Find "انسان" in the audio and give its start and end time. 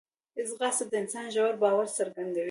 1.01-1.25